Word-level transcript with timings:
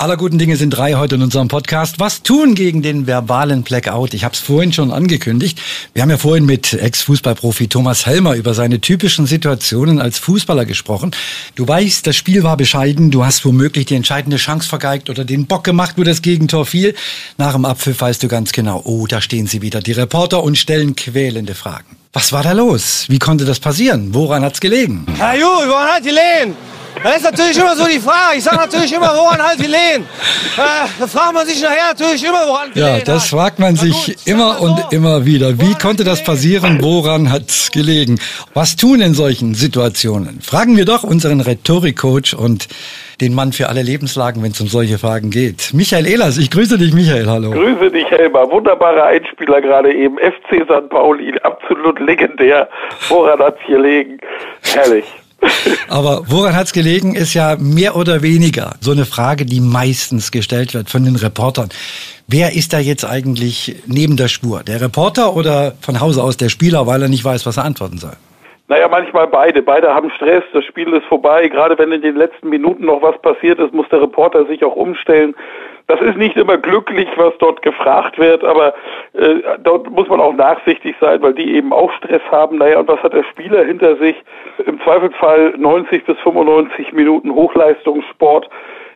Aller 0.00 0.16
guten 0.16 0.38
Dinge 0.38 0.56
sind 0.56 0.70
drei 0.70 0.94
heute 0.94 1.16
in 1.16 1.22
unserem 1.22 1.48
Podcast. 1.48 2.00
Was 2.00 2.22
tun 2.22 2.54
gegen 2.54 2.80
den 2.80 3.06
verbalen 3.06 3.64
Blackout? 3.64 4.14
Ich 4.14 4.24
habe 4.24 4.32
es 4.32 4.40
vorhin 4.40 4.72
schon 4.72 4.92
angekündigt. 4.92 5.60
Wir 5.92 6.00
haben 6.00 6.08
ja 6.08 6.16
vorhin 6.16 6.46
mit 6.46 6.72
Ex-Fußballprofi 6.72 7.68
Thomas 7.68 8.06
Helmer 8.06 8.34
über 8.34 8.54
seine 8.54 8.80
typischen 8.80 9.26
Situationen 9.26 10.00
als 10.00 10.18
Fußballer 10.18 10.64
gesprochen. 10.64 11.10
Du 11.54 11.68
weißt, 11.68 12.06
das 12.06 12.16
Spiel 12.16 12.44
war 12.44 12.56
bescheiden. 12.56 13.10
Du 13.10 13.26
hast 13.26 13.44
womöglich 13.44 13.84
die 13.84 13.94
entscheidende 13.94 14.38
Chance 14.38 14.70
vergeigt 14.70 15.10
oder 15.10 15.26
den 15.26 15.44
Bock 15.44 15.64
gemacht, 15.64 15.96
wo 15.98 16.02
das 16.02 16.22
Gegentor 16.22 16.64
fiel. 16.64 16.94
Nach 17.36 17.52
dem 17.52 17.66
Abpfiff 17.66 18.00
weißt 18.00 18.22
du 18.22 18.28
ganz 18.28 18.52
genau, 18.52 18.80
oh, 18.86 19.06
da 19.06 19.20
stehen 19.20 19.48
sie 19.48 19.60
wieder, 19.60 19.82
die 19.82 19.92
Reporter, 19.92 20.42
und 20.42 20.56
stellen 20.56 20.96
quälende 20.96 21.54
Fragen. 21.54 21.98
Was 22.14 22.32
war 22.32 22.42
da 22.42 22.52
los? 22.52 23.04
Wie 23.08 23.18
konnte 23.18 23.44
das 23.44 23.60
passieren? 23.60 24.14
Woran 24.14 24.44
hat's 24.44 24.60
gelegen? 24.60 25.04
Herr 25.18 25.36
Juhl, 25.36 25.68
woran 25.68 25.88
hat 25.88 26.04
gelegen? 26.04 26.56
Das 27.02 27.16
ist 27.16 27.24
natürlich 27.24 27.58
immer 27.58 27.74
so 27.74 27.86
die 27.86 27.98
Frage. 27.98 28.36
Ich 28.36 28.44
sage 28.44 28.58
natürlich 28.58 28.92
immer, 28.92 29.08
woran 29.14 29.40
halt 29.42 29.58
die 29.58 29.66
Lehen? 29.66 30.06
Äh, 30.56 30.88
da 30.98 31.06
fragt 31.06 31.32
man 31.32 31.46
sich 31.46 31.62
nachher 31.62 31.92
natürlich 31.92 32.22
immer, 32.22 32.46
woran 32.46 32.72
die 32.74 32.80
Ja, 32.80 32.98
das 32.98 33.28
fragt 33.28 33.58
man 33.58 33.76
sich 33.76 34.16
immer 34.26 34.60
und 34.60 34.92
immer 34.92 35.24
wieder. 35.24 35.58
Wie 35.58 35.74
konnte 35.74 36.04
das 36.04 36.22
passieren? 36.22 36.78
Woran 36.82 37.32
hat's 37.32 37.70
gelegen? 37.70 38.20
Was 38.52 38.76
tun 38.76 39.00
in 39.00 39.14
solchen 39.14 39.54
Situationen? 39.54 40.40
Fragen 40.42 40.76
wir 40.76 40.84
doch 40.84 41.02
unseren 41.02 41.40
Rhetorikcoach 41.40 42.36
und 42.36 42.68
den 43.22 43.34
Mann 43.34 43.52
für 43.52 43.68
alle 43.68 43.82
Lebenslagen, 43.82 44.42
wenn 44.42 44.52
es 44.52 44.60
um 44.60 44.68
solche 44.68 44.98
Fragen 44.98 45.30
geht. 45.30 45.70
Michael 45.72 46.06
Ehlers, 46.06 46.36
ich 46.36 46.50
grüße 46.50 46.76
dich, 46.76 46.92
Michael, 46.92 47.26
hallo. 47.26 47.50
Grüße 47.50 47.90
dich, 47.90 48.10
Helmer. 48.10 48.50
Wunderbarer 48.50 49.04
Einspieler 49.04 49.60
gerade 49.62 49.94
eben. 49.94 50.16
FC 50.18 50.64
St. 50.64 50.88
Pauli, 50.90 51.32
absolut 51.42 51.98
legendär. 52.00 52.68
Woran 53.08 53.38
hat's 53.40 53.60
gelegen? 53.66 54.18
Herrlich. 54.74 55.04
Aber 55.88 56.24
woran 56.28 56.54
hat's 56.54 56.72
gelegen, 56.72 57.14
ist 57.14 57.34
ja 57.34 57.56
mehr 57.56 57.96
oder 57.96 58.22
weniger 58.22 58.76
so 58.80 58.92
eine 58.92 59.06
Frage, 59.06 59.46
die 59.46 59.60
meistens 59.60 60.30
gestellt 60.30 60.74
wird 60.74 60.90
von 60.90 61.04
den 61.04 61.16
Reportern. 61.16 61.68
Wer 62.26 62.52
ist 62.52 62.72
da 62.72 62.78
jetzt 62.78 63.04
eigentlich 63.04 63.76
neben 63.86 64.16
der 64.16 64.28
Spur? 64.28 64.62
Der 64.62 64.80
Reporter 64.80 65.34
oder 65.34 65.74
von 65.80 66.00
Hause 66.00 66.22
aus 66.22 66.36
der 66.36 66.48
Spieler, 66.48 66.86
weil 66.86 67.02
er 67.02 67.08
nicht 67.08 67.24
weiß, 67.24 67.44
was 67.46 67.56
er 67.56 67.64
antworten 67.64 67.98
soll? 67.98 68.16
Naja, 68.70 68.86
manchmal 68.86 69.26
beide. 69.26 69.62
Beide 69.62 69.92
haben 69.92 70.10
Stress, 70.10 70.44
das 70.52 70.64
Spiel 70.64 70.92
ist 70.92 71.04
vorbei. 71.06 71.48
Gerade 71.48 71.76
wenn 71.76 71.90
in 71.90 72.02
den 72.02 72.14
letzten 72.14 72.50
Minuten 72.50 72.84
noch 72.84 73.02
was 73.02 73.20
passiert 73.20 73.58
ist, 73.58 73.74
muss 73.74 73.88
der 73.88 74.00
Reporter 74.00 74.46
sich 74.46 74.64
auch 74.64 74.76
umstellen. 74.76 75.34
Das 75.88 76.00
ist 76.00 76.16
nicht 76.16 76.36
immer 76.36 76.56
glücklich, 76.56 77.08
was 77.16 77.34
dort 77.40 77.62
gefragt 77.62 78.16
wird, 78.16 78.44
aber 78.44 78.74
äh, 79.14 79.40
dort 79.64 79.90
muss 79.90 80.08
man 80.08 80.20
auch 80.20 80.34
nachsichtig 80.34 80.94
sein, 81.00 81.20
weil 81.20 81.34
die 81.34 81.56
eben 81.56 81.72
auch 81.72 81.90
Stress 81.94 82.22
haben. 82.30 82.58
Naja, 82.58 82.78
und 82.78 82.86
was 82.86 83.02
hat 83.02 83.12
der 83.12 83.24
Spieler 83.24 83.64
hinter 83.64 83.96
sich? 83.96 84.14
Im 84.64 84.80
Zweifelsfall 84.82 85.54
90 85.56 86.04
bis 86.04 86.16
95 86.20 86.92
Minuten 86.92 87.34
Hochleistungssport 87.34 88.48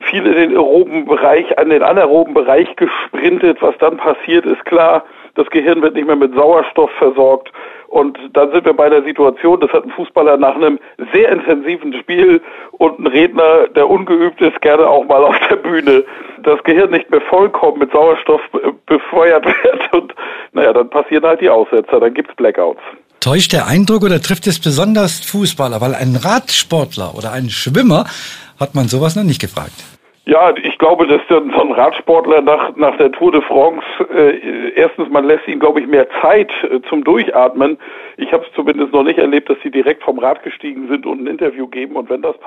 viel 0.00 0.26
in 0.26 0.34
den 0.34 0.50
aeroben 0.54 1.06
Bereich, 1.06 1.58
an 1.58 1.70
den 1.70 1.82
anaeroben 1.82 2.34
Bereich 2.34 2.68
gesprintet. 2.76 3.62
Was 3.62 3.78
dann 3.78 3.96
passiert, 3.96 4.44
ist 4.44 4.66
klar. 4.66 5.04
Das 5.34 5.48
Gehirn 5.48 5.80
wird 5.80 5.94
nicht 5.94 6.06
mehr 6.06 6.16
mit 6.16 6.34
Sauerstoff 6.34 6.90
versorgt. 6.98 7.50
Und 7.92 8.18
dann 8.32 8.50
sind 8.52 8.64
wir 8.64 8.72
bei 8.72 8.88
der 8.88 9.02
Situation, 9.02 9.60
das 9.60 9.70
hat 9.70 9.84
ein 9.84 9.90
Fußballer 9.90 10.38
nach 10.38 10.54
einem 10.54 10.78
sehr 11.12 11.30
intensiven 11.30 11.92
Spiel 12.00 12.40
und 12.78 12.98
ein 12.98 13.06
Redner, 13.06 13.68
der 13.68 13.86
ungeübt 13.86 14.40
ist, 14.40 14.62
gerne 14.62 14.88
auch 14.88 15.04
mal 15.04 15.22
auf 15.22 15.36
der 15.50 15.56
Bühne, 15.56 16.02
das 16.42 16.58
Gehirn 16.64 16.90
nicht 16.90 17.10
mehr 17.10 17.20
vollkommen 17.20 17.80
mit 17.80 17.92
Sauerstoff 17.92 18.40
befeuert 18.86 19.44
wird. 19.62 19.92
Und 19.92 20.14
naja, 20.52 20.72
dann 20.72 20.88
passieren 20.88 21.22
halt 21.24 21.42
die 21.42 21.50
Aussetzer, 21.50 22.00
dann 22.00 22.14
gibt's 22.14 22.34
Blackouts. 22.36 22.80
Täuscht 23.20 23.52
der 23.52 23.66
Eindruck 23.66 24.04
oder 24.04 24.22
trifft 24.22 24.46
es 24.46 24.58
besonders 24.58 25.20
Fußballer? 25.20 25.82
Weil 25.82 25.94
ein 25.94 26.16
Radsportler 26.16 27.14
oder 27.14 27.32
ein 27.32 27.50
Schwimmer 27.50 28.06
hat 28.58 28.74
man 28.74 28.88
sowas 28.88 29.16
noch 29.16 29.24
nicht 29.24 29.42
gefragt. 29.42 29.84
Ja, 30.24 30.54
ich 30.56 30.78
glaube, 30.78 31.08
dass 31.08 31.20
so 31.28 31.36
ein 31.36 31.72
Radsportler 31.72 32.42
nach, 32.42 32.76
nach 32.76 32.96
der 32.96 33.10
Tour 33.10 33.32
de 33.32 33.42
France, 33.42 33.84
äh, 34.14 34.70
erstens, 34.76 35.10
man 35.10 35.24
lässt 35.24 35.48
ihm, 35.48 35.58
glaube 35.58 35.80
ich, 35.80 35.88
mehr 35.88 36.06
Zeit 36.20 36.52
äh, 36.62 36.80
zum 36.88 37.02
Durchatmen. 37.02 37.76
Ich 38.18 38.32
habe 38.32 38.44
es 38.46 38.52
zumindest 38.54 38.92
noch 38.92 39.02
nicht 39.02 39.18
erlebt, 39.18 39.50
dass 39.50 39.58
sie 39.64 39.70
direkt 39.72 40.04
vom 40.04 40.20
Rad 40.20 40.44
gestiegen 40.44 40.86
sind 40.88 41.06
und 41.06 41.22
ein 41.22 41.26
Interview 41.26 41.66
geben. 41.66 41.96
Und 41.96 42.08
wenn 42.08 42.22
das 42.22 42.38
passiert, 42.38 42.40